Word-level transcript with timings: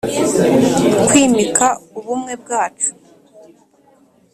kwimika 1.07 1.67
ubumwe 1.97 2.33
bwacu 2.41 2.89